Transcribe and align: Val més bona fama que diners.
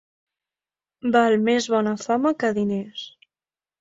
Val 1.15 1.37
més 1.49 1.67
bona 1.75 1.95
fama 2.07 2.33
que 2.41 2.51
diners. 2.59 3.05